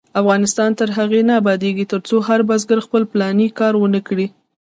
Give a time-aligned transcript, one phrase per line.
[0.21, 4.27] افغانستان تر هغو نه ابادیږي، ترڅو هر بزګر خپل پلاني کار ونکړي.